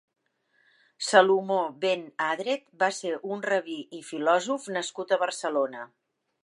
Salomó 1.07 1.57
ben 1.83 2.01
Adret 2.29 2.65
va 2.85 2.91
ser 3.01 3.13
un 3.35 3.45
rabí 3.51 3.79
i 4.01 4.03
filòsof 4.11 4.69
nascut 4.79 5.13
a 5.19 5.23
Barcelona. 5.27 5.89